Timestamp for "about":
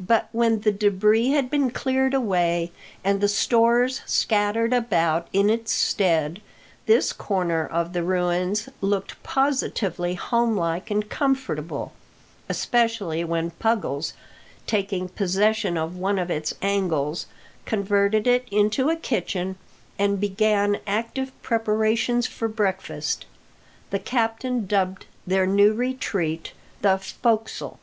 4.74-5.28